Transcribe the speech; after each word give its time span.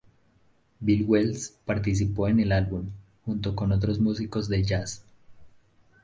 Bill 0.83 1.05
Wells 1.07 1.59
participó 1.63 2.27
en 2.27 2.39
el 2.39 2.53
álbum, 2.53 2.89
junto 3.23 3.55
con 3.55 3.71
otros 3.71 3.99
músicos 3.99 4.49
de 4.49 4.63
jazz. 4.63 5.05